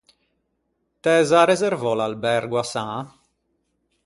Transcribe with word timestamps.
T’æ 1.01 1.15
za 1.29 1.41
reservou 1.51 1.95
l’albergo 1.97 2.55
à 2.63 2.65
Saña? 2.73 3.01